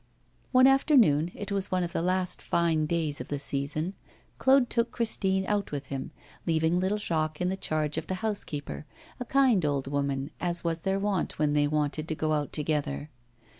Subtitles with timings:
[0.51, 3.93] One afternoon it was one of the last fine days of the season
[4.39, 6.09] Claude took Christine out with him,
[6.47, 8.87] leaving little Jacques in the charge of the doorkeeper,
[9.19, 13.11] a kind old woman, as was their wont when they wanted to go out together.